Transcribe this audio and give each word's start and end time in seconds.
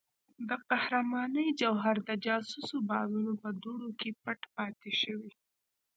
د 0.49 0.51
قهرمانۍ 0.69 1.47
جوهر 1.61 1.97
د 2.09 2.11
جاسوسو 2.25 2.75
بادونو 2.89 3.31
په 3.41 3.49
دوړو 3.63 3.89
کې 3.99 4.09
پټ 4.23 4.39
پاتې 4.55 4.91
شوی. 5.01 5.31